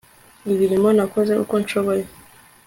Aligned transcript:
Ibirimo 0.51 0.89
Nakoze 0.97 1.33
uko 1.43 1.53
nshoboye 1.63 2.03